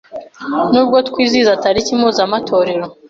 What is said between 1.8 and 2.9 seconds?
ya mpuzamatorero